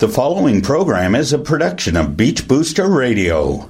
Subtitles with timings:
[0.00, 3.68] The following program is a production of Beach Booster Radio.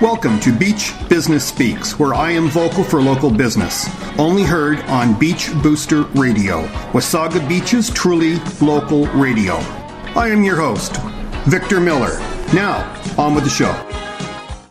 [0.00, 3.88] Welcome to Beach Business Speaks, where I am vocal for local business.
[4.16, 9.54] Only heard on Beach Booster Radio, Wasaga Beach's truly local radio.
[10.14, 10.98] I am your host,
[11.48, 12.16] Victor Miller.
[12.54, 13.72] Now, on with the show.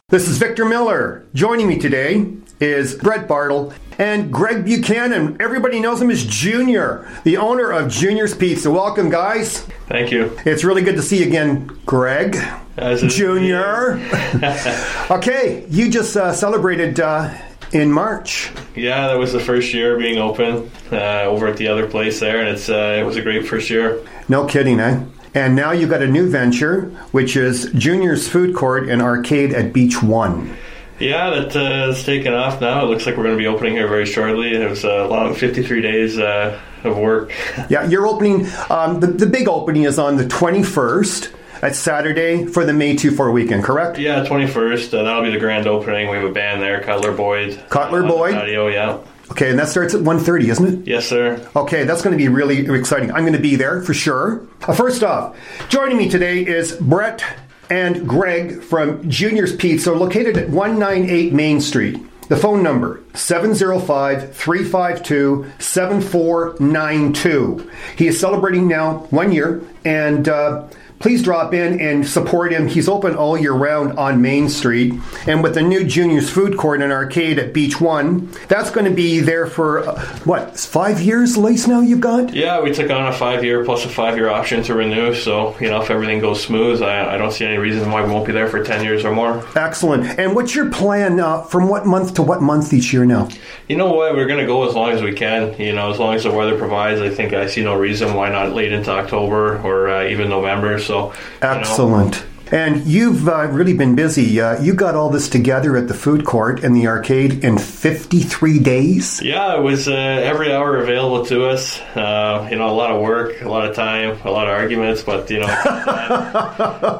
[0.07, 1.25] This is Victor Miller.
[1.33, 2.25] Joining me today
[2.61, 5.37] is Brett Bartle and Greg Buchanan.
[5.39, 8.71] Everybody knows him as Junior, the owner of Junior's Pizza.
[8.71, 9.59] Welcome, guys.
[9.87, 10.35] Thank you.
[10.43, 12.35] It's really good to see you again, Greg.
[12.77, 13.99] As Junior.
[15.11, 17.31] okay, you just uh, celebrated uh,
[17.73, 18.49] in March.
[18.75, 22.39] Yeah, that was the first year being open uh, over at the other place there,
[22.39, 24.03] and it's uh, it was a great first year.
[24.27, 25.05] No kidding, eh?
[25.35, 29.73] And now you've got a new venture, which is Junior's Food Court and Arcade at
[29.73, 30.57] Beach One.
[31.01, 32.85] Yeah, that uh, is off now.
[32.85, 34.53] It looks like we're going to be opening here very shortly.
[34.53, 37.33] It was a long 53 days uh, of work.
[37.69, 41.33] Yeah, you're opening, um, the, the big opening is on the 21st.
[41.61, 43.97] That's Saturday for the May 2 4 weekend, correct?
[43.97, 44.93] yeah, 21st.
[44.93, 46.09] Uh, that'll be the grand opening.
[46.09, 47.63] We have a band there, Cutler Boyd.
[47.69, 48.33] Cutler on Boyd?
[48.33, 48.99] Patio, yeah.
[49.31, 50.87] Okay, and that starts at 1.30, isn't it?
[50.87, 51.47] Yes, sir.
[51.55, 53.11] Okay, that's going to be really exciting.
[53.11, 54.45] I'm going to be there for sure.
[54.63, 55.37] Uh, first off,
[55.69, 57.23] joining me today is Brett
[57.71, 62.05] and Greg from Junior's Pizza, located at 198 Main Street.
[62.27, 67.71] The phone number 705 352 7492.
[67.97, 70.67] He is celebrating now one year, and uh,
[71.01, 72.67] please drop in and support him.
[72.67, 74.93] He's open all year round on Main Street,
[75.27, 78.91] and with the new Junior's Food Court and Arcade at Beach One, that's going to
[78.93, 82.33] be there for uh, what five years lease now you've got.
[82.33, 85.13] Yeah, we took on a five year plus a five year option to renew.
[85.13, 88.11] So, you know, if everything goes smooth, I, I don't see any reason why we
[88.11, 89.45] won't be there for 10 years or more.
[89.57, 90.19] Excellent.
[90.19, 93.29] And what's your plan uh, from what month to what month each year now?
[93.67, 94.15] You know what?
[94.15, 95.59] We're going to go as long as we can.
[95.59, 97.01] You know, as long as the weather provides.
[97.01, 100.79] I think I see no reason why not late into October or uh, even November.
[100.79, 102.25] So, you know, Excellent.
[102.51, 104.41] And you've uh, really been busy.
[104.41, 108.59] Uh, you got all this together at the food court and the arcade in 53
[108.59, 109.21] days.
[109.21, 111.79] yeah, it was uh, every hour available to us.
[111.95, 115.01] Uh, you know, a lot of work, a lot of time, a lot of arguments,
[115.01, 115.47] but you know,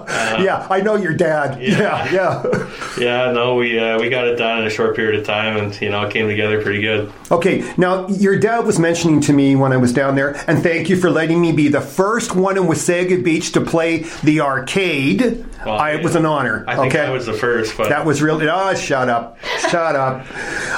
[0.07, 1.61] yeah, I know your dad.
[1.61, 2.69] Yeah, yeah.
[2.97, 5.81] yeah, no, we uh, we got it done in a short period of time, and
[5.81, 7.11] you know, it came together pretty good.
[7.29, 10.89] Okay, now your dad was mentioning to me when I was down there, and thank
[10.89, 15.40] you for letting me be the first one in Wasaga Beach to play the arcade.
[15.65, 16.63] Well, I, it was an honor.
[16.67, 18.47] I think okay, I was the first, but That was really.
[18.49, 19.37] Oh, shut up.
[19.69, 20.25] Shut up.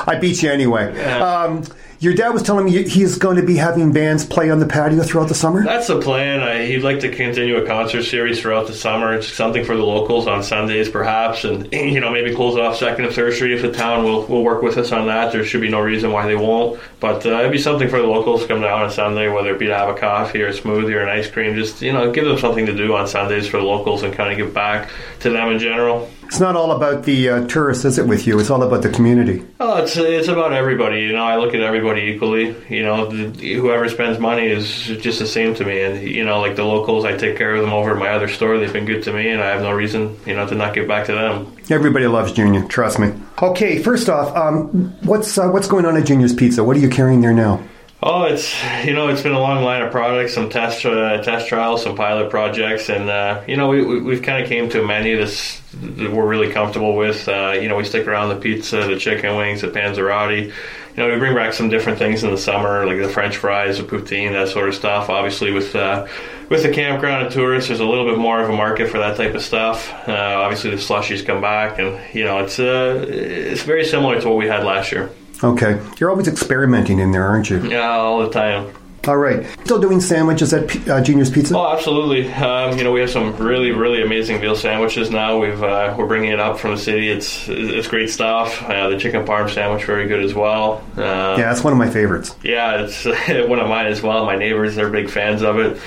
[0.08, 0.98] I beat you anyway.
[1.20, 1.64] Um,
[2.04, 5.02] your dad was telling me he's going to be having bands play on the patio
[5.04, 5.64] throughout the summer.
[5.64, 6.42] That's the plan.
[6.42, 9.14] I, he'd like to continue a concert series throughout the summer.
[9.14, 13.06] It's something for the locals on Sundays, perhaps, and you know maybe close off Second
[13.06, 15.32] and Third Street if the town will, will work with us on that.
[15.32, 16.78] There should be no reason why they won't.
[17.00, 19.60] But uh, it'd be something for the locals to come down on Sunday, whether it
[19.60, 21.56] be to have a coffee or a smoothie or an ice cream.
[21.56, 24.30] Just you know, give them something to do on Sundays for the locals and kind
[24.30, 24.90] of give back
[25.22, 26.10] to them in general.
[26.34, 28.40] It's not all about the uh, tourists, is it, with you?
[28.40, 29.46] It's all about the community.
[29.60, 31.02] Oh, it's it's about everybody.
[31.02, 32.56] You know, I look at everybody equally.
[32.70, 35.84] You know, the, whoever spends money is just the same to me.
[35.84, 38.28] And you know, like the locals, I take care of them over at my other
[38.28, 38.58] store.
[38.58, 40.88] They've been good to me, and I have no reason, you know, to not give
[40.88, 41.56] back to them.
[41.70, 42.66] Everybody loves Junior.
[42.66, 43.14] Trust me.
[43.40, 46.64] Okay, first off, um, what's uh, what's going on at Junior's Pizza?
[46.64, 47.62] What are you carrying there now?
[48.06, 48.54] Oh, it's
[48.84, 51.96] you know, it's been a long line of products, some test uh, test trials, some
[51.96, 55.18] pilot projects, and uh, you know, we, we, we've kind of came to a menu
[55.18, 57.30] that's that we're really comfortable with.
[57.30, 60.48] Uh, you know, we stick around the pizza, the chicken wings, the panzerotti.
[60.48, 60.54] You
[60.98, 63.86] know, we bring back some different things in the summer, like the French fries, the
[63.86, 65.10] poutine, that sort of stuff.
[65.10, 66.06] Obviously, with uh,
[66.50, 69.16] with the campground and tourists, there's a little bit more of a market for that
[69.16, 69.94] type of stuff.
[70.10, 74.28] Uh, obviously, the slushies come back, and you know, it's uh, it's very similar to
[74.28, 75.10] what we had last year.
[75.42, 77.60] Okay, you're always experimenting in there, aren't you?
[77.70, 78.74] Yeah, all the time.
[79.06, 81.58] All right, still doing sandwiches at P- uh, Junior's Pizza.
[81.58, 82.32] Oh, absolutely.
[82.32, 85.38] Um, you know, we have some really, really amazing veal sandwiches now.
[85.40, 87.10] We've uh, we're bringing it up from the city.
[87.10, 88.64] It's it's great stuff.
[88.64, 90.82] Uh, the chicken parm sandwich very good as well.
[90.96, 92.34] Uh, Yeah, that's one of my favorites.
[92.44, 93.04] yeah, it's
[93.50, 94.26] one of mine as well.
[94.26, 95.78] My neighbors they're big fans of it.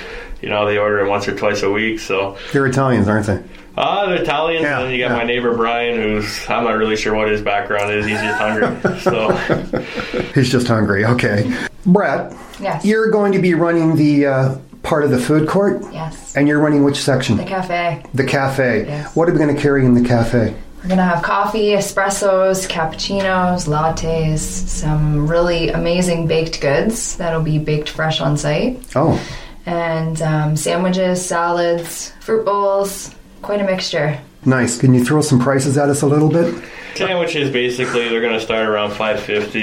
[0.43, 1.99] You know, they order it once or twice a week.
[2.01, 3.43] So, They're Italians, aren't they?
[3.79, 5.17] ah, they're Italians, Yeah, and then you got yeah.
[5.17, 8.07] my neighbor Brian, who's I'm not really sure what his background is.
[8.07, 9.01] He's just hungry.
[9.01, 9.33] so,
[10.35, 11.05] He's just hungry.
[11.05, 11.53] Okay,
[11.85, 12.85] Brett, Yes.
[12.85, 16.35] you're going to be running the uh, part of the food court, Yes.
[16.37, 17.37] and you're running which section?
[17.37, 18.03] The cafe.
[18.15, 18.85] The cafe.
[18.87, 19.15] Yes.
[19.17, 20.55] What are we going to carry in the cafe?
[20.83, 27.89] We're gonna have coffee, espressos, cappuccinos, lattes, some really amazing baked goods that'll be baked
[27.89, 29.21] fresh on site, Oh,
[29.67, 33.15] and um, sandwiches, salads, fruit bowls.
[33.43, 34.19] Quite a mixture.
[34.45, 34.79] nice.
[34.79, 36.55] Can you throw some prices at us a little bit?
[36.95, 39.61] Sandwiches basically they're going to start around 550.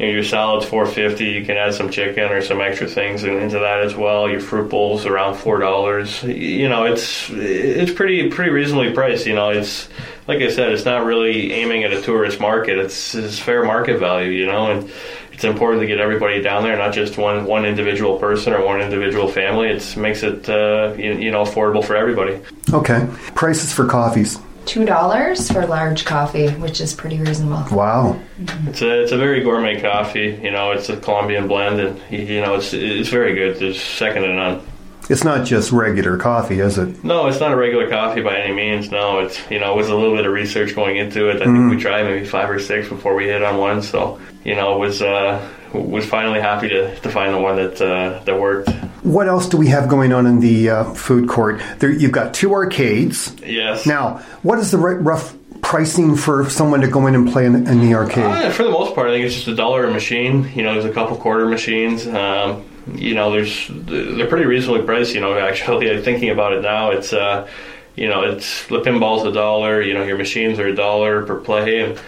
[0.00, 1.24] You know, your salad's four fifty.
[1.26, 4.28] You can add some chicken or some extra things into that as well.
[4.30, 6.22] Your fruit bowl's around four dollars.
[6.22, 9.26] You know, it's it's pretty pretty reasonably priced.
[9.26, 9.88] You know, it's
[10.28, 12.78] like I said, it's not really aiming at a tourist market.
[12.78, 14.30] It's, it's fair market value.
[14.30, 14.88] You know, and
[15.38, 18.80] it's important to get everybody down there, not just one one individual person or one
[18.80, 19.68] individual family.
[19.68, 22.40] It makes it uh, you, you know affordable for everybody.
[22.72, 23.06] Okay.
[23.36, 24.40] Prices for coffees.
[24.66, 27.64] Two dollars for large coffee, which is pretty reasonable.
[27.70, 28.20] Wow.
[28.66, 30.40] It's a it's a very gourmet coffee.
[30.42, 33.60] You know, it's a Colombian blend, and you know it's it's very good.
[33.60, 34.66] There's second to none.
[35.08, 37.02] It's not just regular coffee, is it?
[37.02, 38.90] No, it's not a regular coffee by any means.
[38.90, 41.40] No, it's you know, it was a little bit of research going into it.
[41.40, 43.82] I think we tried maybe five or six before we hit on one.
[43.82, 48.22] So you know, was uh, was finally happy to, to find the one that uh,
[48.24, 48.70] that worked.
[49.02, 51.62] What else do we have going on in the uh, food court?
[51.78, 53.34] There, you've got two arcades.
[53.44, 53.86] Yes.
[53.86, 57.66] Now, what is the r- rough pricing for someone to go in and play in,
[57.66, 58.24] in the arcade?
[58.24, 60.50] Uh, for the most part, I think it's just a dollar a machine.
[60.54, 62.06] You know, there's a couple quarter machines.
[62.06, 62.64] Um,
[62.94, 65.14] you know, there's they're pretty reasonably priced.
[65.14, 67.48] You know, actually, thinking about it now, it's uh,
[67.96, 69.80] you know, it's the pinball's a dollar.
[69.82, 72.00] You know, your machines are a dollar per play, and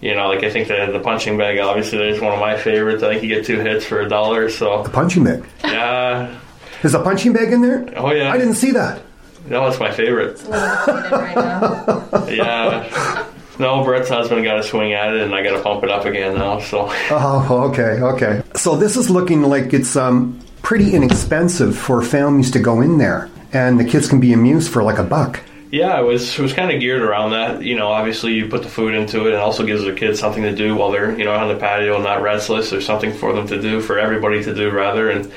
[0.00, 3.02] you know, like I think the the punching bag obviously is one of my favorites.
[3.02, 4.48] I think you get two hits for a dollar.
[4.50, 5.44] So The punching bag.
[5.64, 6.38] yeah,
[6.82, 7.86] Is a punching bag in there?
[7.96, 9.02] oh yeah, I didn't see that.
[9.48, 10.42] no, it's my favorite.
[10.44, 12.04] A little right now.
[12.28, 13.27] Yeah.
[13.58, 16.04] No, Brett's husband got to swing at it, and I got to pump it up
[16.04, 16.60] again now.
[16.60, 18.42] So Oh, okay, okay.
[18.54, 23.30] So this is looking like it's um, pretty inexpensive for families to go in there,
[23.52, 25.40] and the kids can be amused for like a buck.
[25.70, 27.62] Yeah, it was it was kind of geared around that.
[27.62, 30.42] You know, obviously you put the food into it, and also gives the kids something
[30.42, 32.70] to do while they're you know on the patio and not restless.
[32.70, 35.10] There's something for them to do, for everybody to do rather.
[35.10, 35.30] And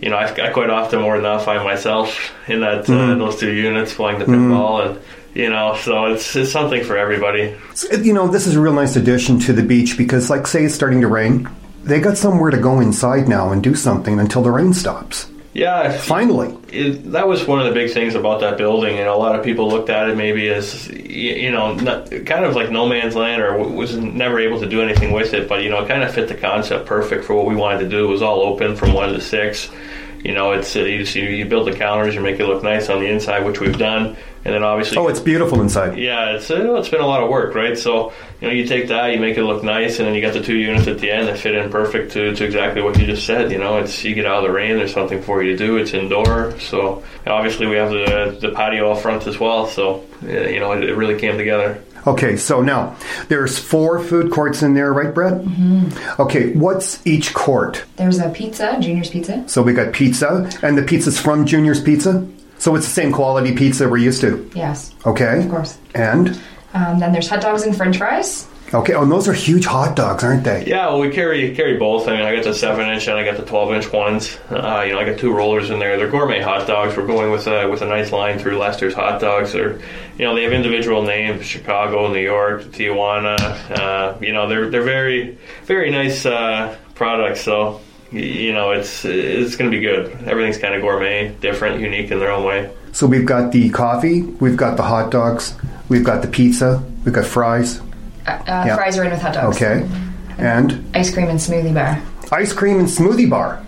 [0.00, 3.38] you know, I, I quite often more than not find myself in that uh, those
[3.38, 5.00] two units playing the pinball, and
[5.34, 7.54] you know, so it's it's something for everybody.
[7.90, 10.74] You know, this is a real nice addition to the beach because, like, say it's
[10.74, 11.48] starting to rain,
[11.84, 15.28] they got somewhere to go inside now and do something until the rain stops.
[15.56, 16.54] Yeah, Finally.
[16.70, 18.98] it, that was one of the big things about that building.
[18.98, 22.54] and a lot of people looked at it maybe as you know, not, kind of
[22.54, 25.48] like no man's land, or was never able to do anything with it.
[25.48, 27.88] But you know, it kind of fit the concept perfect for what we wanted to
[27.88, 28.04] do.
[28.04, 29.70] It was all open from one to six.
[30.26, 32.88] You know, it's uh, you, just, you, build the counters, you make it look nice
[32.88, 35.96] on the inside, which we've done, and then obviously Oh, it's beautiful inside.
[35.96, 37.78] yeah, it's uh, it's been a lot of work, right?
[37.78, 40.32] So you know, you take that, you make it look nice, and then you got
[40.32, 43.06] the two units at the end that fit in perfect to, to exactly what you
[43.06, 43.52] just said.
[43.52, 45.76] You know, it's you get out of the rain, there's something for you to do.
[45.76, 49.68] It's indoor, so and obviously we have the the patio up front as well.
[49.68, 51.80] So you know, it, it really came together.
[52.06, 52.94] Okay, so now
[53.28, 55.34] there's four food courts in there, right, Brett?
[55.42, 56.20] Mm-hmm.
[56.22, 57.84] Okay, what's each court?
[57.96, 59.42] There's a pizza, Junior's Pizza.
[59.48, 62.26] So we got pizza, and the pizza's from Junior's Pizza.
[62.58, 64.48] So it's the same quality pizza we're used to.
[64.54, 65.40] Yes, Okay.
[65.44, 65.78] of course.
[65.94, 66.38] And
[66.74, 68.46] Um, then there's hot dogs and French fries.
[68.74, 70.64] Okay, oh, and those are huge hot dogs, aren't they?
[70.66, 72.08] Yeah, well, we carry carry both.
[72.08, 74.38] I mean, I got the seven inch and I got the twelve inch ones.
[74.50, 75.96] Uh, you know, I got two rollers in there.
[75.96, 76.96] They're gourmet hot dogs.
[76.96, 79.52] We're going with a with a nice line through Lester's hot dogs.
[79.52, 79.78] They're,
[80.18, 83.38] you know, they have individual names: Chicago, New York, Tijuana.
[83.70, 87.42] Uh, you know, they're they're very very nice uh, products.
[87.42, 87.80] So.
[88.12, 90.06] You know, it's it's going to be good.
[90.28, 92.70] Everything's kind of gourmet, different, unique in their own way.
[92.92, 95.54] So we've got the coffee, we've got the hot dogs,
[95.88, 97.82] we've got the pizza, we've got fries.
[98.26, 98.74] Uh, uh, Yeah.
[98.76, 99.56] Fries are in with hot dogs.
[99.56, 99.88] Okay.
[100.38, 102.00] And Ice cream and smoothie bar.
[102.32, 103.62] ice cream and smoothie bar.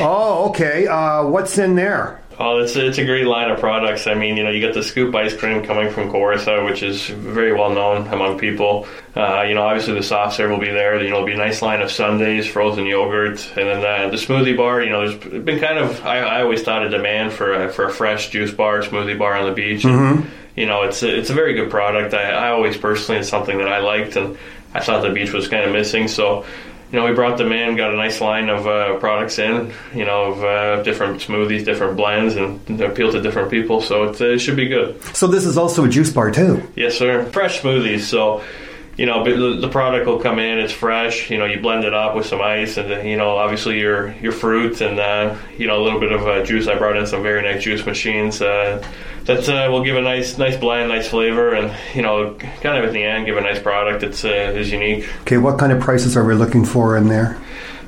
[0.00, 0.86] Oh, okay.
[0.86, 2.18] Uh, what's in there?
[2.38, 4.06] Oh, it's it's a great line of products.
[4.06, 7.06] I mean, you know, you get the scoop ice cream coming from Corsa, which is
[7.06, 8.86] very well known among people.
[9.14, 11.00] Uh, you know, obviously the soft serve will be there.
[11.02, 14.16] You know, it'll be a nice line of sundaes, frozen yogurt, and then uh, the
[14.16, 14.82] smoothie bar.
[14.82, 17.84] You know, there's been kind of I, I always thought a demand for a, for
[17.86, 19.84] a fresh juice bar, smoothie bar on the beach.
[19.84, 22.14] And, you know, it's a, it's a very good product.
[22.14, 24.36] I, I always personally it's something that I liked, and
[24.74, 26.08] I thought the beach was kind of missing.
[26.08, 26.44] So
[26.92, 30.04] you know, we brought them in, got a nice line of uh, products in, you
[30.04, 33.80] know, of uh, different smoothies, different blends, and appeal to different people.
[33.80, 35.02] So it, uh, it should be good.
[35.16, 36.62] So this is also a juice bar too.
[36.76, 37.24] Yes, sir.
[37.30, 38.00] Fresh smoothies.
[38.00, 38.44] So,
[38.96, 40.58] you know, the the product will come in.
[40.58, 41.30] It's fresh.
[41.30, 44.32] You know, you blend it up with some ice, and you know, obviously your your
[44.32, 46.68] fruit and uh, you know a little bit of uh, juice.
[46.68, 48.86] I brought in some very nice juice machines uh,
[49.24, 52.84] that uh, will give a nice nice blend, nice flavor, and you know, kind of
[52.84, 55.08] at the end, give a nice product that's uh, is unique.
[55.22, 57.40] Okay, what kind of prices are we looking for in there?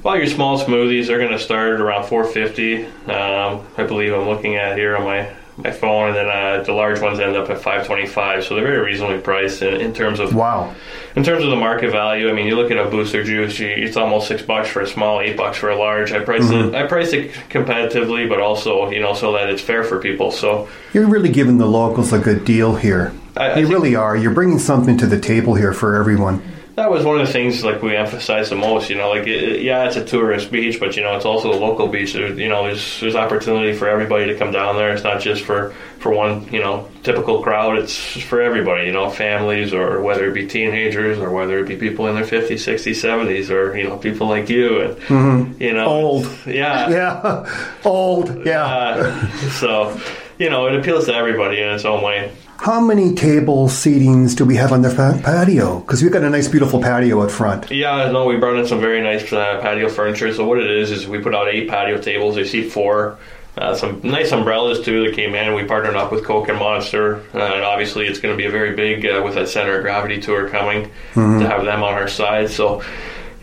[0.02, 2.84] Well, your small smoothies are going to start around 450.
[2.84, 6.73] Um, I believe I'm looking at here on my my phone, and then uh, the
[6.73, 8.44] large ones end up at 525.
[8.44, 10.75] So they're very reasonably priced in, in terms of Wow.
[11.14, 12.28] in terms of the market value.
[12.28, 14.87] I mean, you look at a booster juice, you, it's almost six bucks for a
[14.87, 16.11] small, eight bucks for a large.
[16.12, 19.84] I price it I price it competitively, but also you know so that it's fair
[19.84, 20.30] for people.
[20.32, 23.12] So You're really giving the locals a good deal here.
[23.37, 24.16] I- I you really are.
[24.16, 26.42] You're bringing something to the table here for everyone.
[26.76, 28.90] That was one of the things like we emphasized the most.
[28.90, 31.58] You know, like it, yeah, it's a tourist beach, but you know, it's also a
[31.58, 32.12] local beach.
[32.14, 34.92] There, you know, there's there's opportunity for everybody to come down there.
[34.92, 37.78] It's not just for for one you know typical crowd.
[37.78, 38.86] It's for everybody.
[38.86, 42.24] You know, families or whether it be teenagers or whether it be people in their
[42.24, 46.26] 50s, 60s, 70s, or you know, people like you and you know, Old.
[46.46, 48.44] yeah, Yeah, old.
[48.44, 48.64] Yeah.
[48.64, 50.00] uh, so,
[50.38, 52.32] you know, it appeals to everybody in its own way.
[52.58, 54.88] How many table seatings do we have on the
[55.23, 55.80] patio?
[55.80, 57.70] Because we've got a nice, beautiful patio out front.
[57.70, 60.32] Yeah, no, we brought in some very nice uh, patio furniture.
[60.32, 62.37] So what it is is we put out eight patio tables.
[62.37, 63.18] They see four.
[63.56, 65.54] Uh, some nice umbrellas too that came in.
[65.54, 68.50] We partnered up with Coke and Monster, uh, and obviously it's going to be a
[68.50, 71.40] very big uh, with that center of gravity tour coming Mm-hmm.
[71.40, 72.50] to have them on our side.
[72.50, 72.82] So.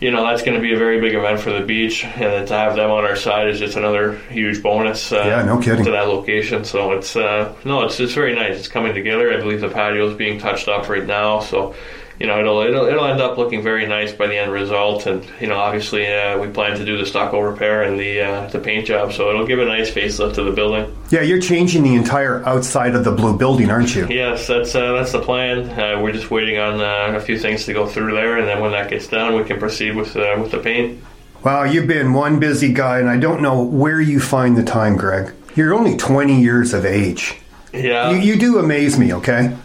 [0.02, 2.46] You know that's going to be a very big event for the beach, and then
[2.46, 5.12] to have them on our side is just another huge bonus.
[5.12, 5.84] Uh, Yeah, no kidding.
[5.84, 8.58] To that location, so it's uh, no, it's it's very nice.
[8.58, 9.32] It's coming together.
[9.32, 11.76] I believe the patio is being touched up right now, so
[12.20, 15.06] you know it'll it'll it'll end up looking very nice by the end result.
[15.06, 18.46] And you know, obviously, uh, we plan to do the stucco repair and the uh,
[18.48, 20.94] the paint job, so it'll give a nice facelift to the building.
[21.10, 24.06] Yeah, you're changing the entire outside of the blue building, aren't you?
[24.08, 25.68] Yes, that's uh, that's the plan.
[25.70, 28.60] Uh, we're just waiting on uh, a few things to go through there, and then
[28.60, 31.02] when that gets done, we can proceed with uh, with the paint.
[31.44, 34.96] Wow, you've been one busy guy, and I don't know where you find the time,
[34.96, 35.34] Greg.
[35.56, 37.34] You're only 20 years of age.
[37.74, 39.56] Yeah, You, you do amaze me, okay?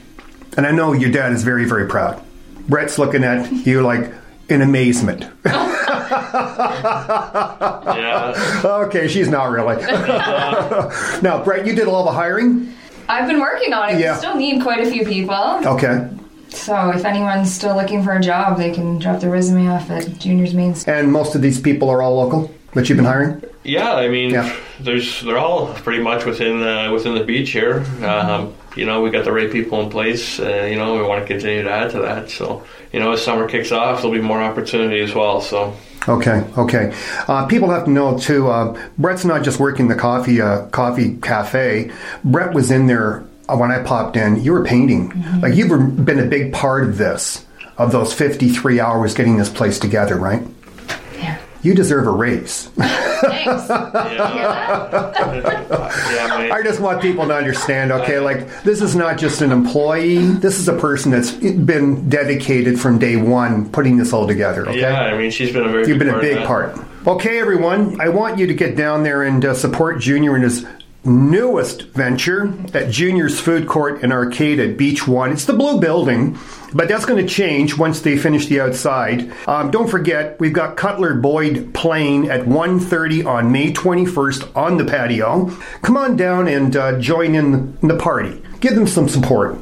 [0.58, 2.22] And I know your dad is very, very proud.
[2.68, 4.12] Brett's looking at you like
[4.50, 5.26] in amazement.
[7.48, 8.62] yeah.
[8.64, 9.76] okay, she's not really.
[11.22, 12.74] now, Brett, you did all the hiring?
[13.10, 14.00] I've been working on it.
[14.00, 14.14] Yeah.
[14.14, 15.36] We still need quite a few people.
[15.66, 16.10] Okay.
[16.50, 20.18] So if anyone's still looking for a job, they can drop their resume off at
[20.18, 20.94] Junior's Main Street.
[20.94, 23.44] And most of these people are all local that you've been hiring?
[23.64, 24.56] Yeah, I mean, Yeah.
[24.80, 27.84] there's they're all pretty much within uh, within the beach here.
[28.04, 30.40] Um, you know, we got the right people in place.
[30.40, 32.30] Uh, you know, we want to continue to add to that.
[32.30, 35.42] So, you know, as summer kicks off, there'll be more opportunity as well.
[35.42, 35.76] So,
[36.08, 36.96] Okay, okay.
[37.28, 38.48] Uh, people have to know too.
[38.48, 41.92] Uh, Brett's not just working the coffee uh, coffee cafe.
[42.24, 44.42] Brett was in there uh, when I popped in.
[44.42, 45.12] You were painting.
[45.42, 47.46] Like you've been a big part of this,
[47.78, 50.44] of those fifty-three hours getting this place together, right?
[51.62, 51.70] Yeah.
[51.70, 52.68] You deserve a raise.
[52.78, 53.70] Thanks.
[53.70, 55.10] yeah,
[56.30, 57.92] my, I just want people to understand.
[57.92, 60.18] Okay, like this is not just an employee.
[60.18, 64.68] This is a person that's been dedicated from day one, putting this all together.
[64.70, 64.82] Okay.
[64.82, 67.08] yeah, I mean, she's been a very You've big been a part of big part.
[67.08, 70.66] Okay, everyone, I want you to get down there and uh, support Junior in his
[71.08, 75.32] newest venture at Junior's Food Court and Arcade at Beach One.
[75.32, 76.38] It's the blue building,
[76.74, 79.32] but that's going to change once they finish the outside.
[79.48, 84.86] Um, don't forget, we've got Cutler Boyd playing at 1.30 on May 21st on the
[84.86, 85.50] patio.
[85.82, 88.42] Come on down and uh, join in the party.
[88.60, 89.58] Give them some support.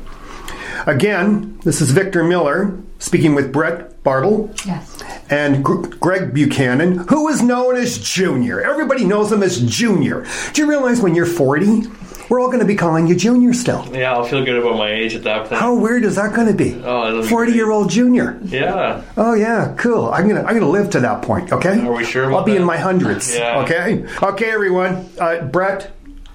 [0.88, 5.00] Again, this is Victor Miller speaking with Brett Bartle Yes.
[5.32, 8.62] and Gr- Greg Buchanan, who is known as Junior.
[8.62, 10.26] Everybody knows him as Junior.
[10.54, 11.82] Do you realize when you're 40,
[12.30, 13.84] we're all going to be calling you Junior still?
[13.92, 15.60] Yeah, I'll feel good about my age at that point.
[15.60, 16.80] How weird is that going to be?
[16.86, 18.40] Oh, 40 year old Junior.
[18.44, 20.10] Yeah, Oh yeah, cool.
[20.14, 21.52] I'm gonna I'm gonna live to that point.
[21.52, 21.82] Okay.
[21.86, 23.36] Are we sure I'll about be in my hundreds.
[23.36, 23.62] Yeah.
[23.62, 24.06] Okay.
[24.22, 25.10] Okay, everyone.
[25.20, 25.92] Uh, Brett,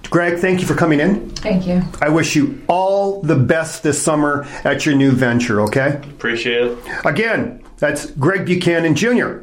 [0.09, 1.29] Greg, thank you for coming in.
[1.31, 1.81] Thank you.
[2.01, 5.61] I wish you all the best this summer at your new venture.
[5.61, 5.95] Okay.
[6.03, 6.77] appreciate it.
[7.05, 9.39] Again, that's Greg Buchanan Jr.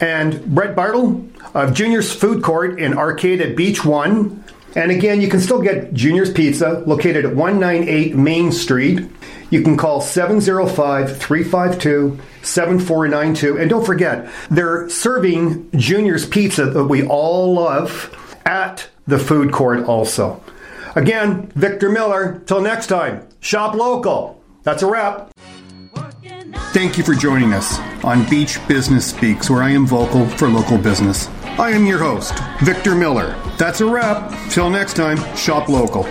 [0.00, 4.44] and Brett Bartle of Junior's Food Court in Arcade at Beach One.
[4.76, 9.10] And again, you can still get Junior's Pizza located at 198 Main Street.
[9.50, 13.58] You can call 705 352 7492.
[13.58, 19.86] And don't forget, they're serving Junior's Pizza that we all love at the food court
[19.86, 20.40] also.
[20.94, 24.40] Again, Victor Miller, till next time, shop local.
[24.62, 25.32] That's a wrap.
[26.72, 30.78] Thank you for joining us on Beach Business Speaks, where I am vocal for local
[30.78, 31.28] business.
[31.58, 33.38] I am your host, Victor Miller.
[33.58, 34.32] That's a wrap.
[34.48, 36.04] Till next time, shop local.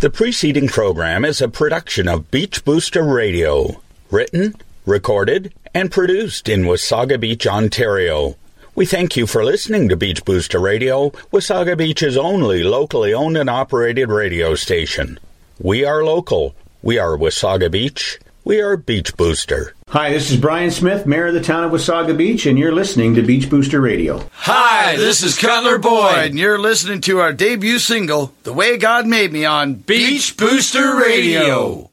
[0.00, 6.64] The preceding program is a production of Beach Booster Radio, written, recorded, and produced in
[6.64, 8.36] Wasaga Beach, Ontario.
[8.74, 13.48] We thank you for listening to Beach Booster Radio, Wasaga Beach's only locally owned and
[13.48, 15.18] operated radio station.
[15.58, 16.54] We are local.
[16.82, 18.18] We are Wasaga Beach.
[18.50, 19.74] We are Beach Booster.
[19.90, 23.14] Hi, this is Brian Smith, Mayor of the town of Wasaga Beach, and you're listening
[23.14, 24.28] to Beach Booster Radio.
[24.32, 29.06] Hi, this is Cutler Boyd, and you're listening to our debut single, The Way God
[29.06, 31.92] Made Me, on Beach Booster Radio.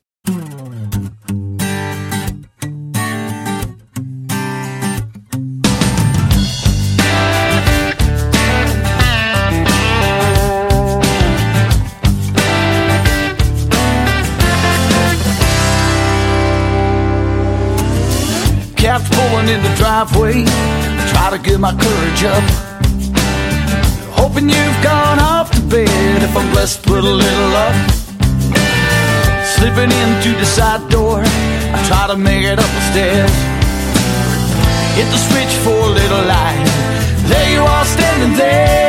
[19.48, 20.44] Standing in the driveway,
[21.13, 22.44] try to get my courage up.
[24.12, 27.75] Hoping you've gone off to bed if I'm blessed with a little luck.
[29.56, 33.32] Slipping into the side door, I try to make it up the stairs.
[34.98, 36.68] Hit the switch for a little light.
[37.30, 38.87] There you are standing there.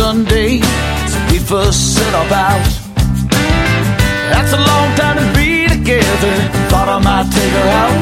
[0.00, 0.56] Sunday,
[1.12, 2.72] so we first set our vows.
[4.32, 6.34] That's a long time to be together.
[6.72, 8.00] Thought I might take her out.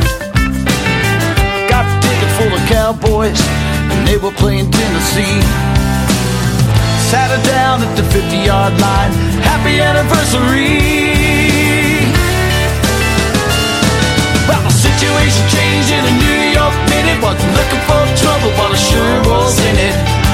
[1.66, 3.42] Got a ticket full of cowboys,
[3.90, 5.42] and they were playing Tennessee.
[7.10, 9.12] Sat her down at the 50 yard line.
[9.42, 10.78] Happy anniversary.
[14.46, 17.18] Well, the situation changed in a New York minute.
[17.18, 20.27] Wasn't looking for trouble, but I sure was in it.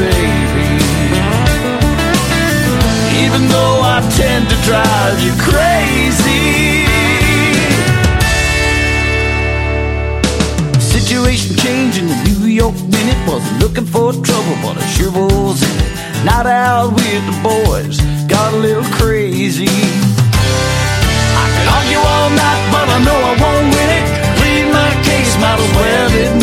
[0.00, 0.80] Baby.
[3.20, 6.88] Even though I tend to drive you crazy.
[10.80, 13.20] Situation changing the New York minute.
[13.28, 15.92] Wasn't looking for trouble, but I sure was in it.
[16.24, 18.00] Not out with the boys,
[18.34, 19.74] got a little crazy.
[21.42, 24.04] I can argue all night, but I know I won't win it.
[24.38, 26.39] Plead my case, might as well admit